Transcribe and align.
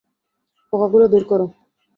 পোকাগুলো 0.73 1.05
বের 1.07 1.23
করো। 1.23 1.45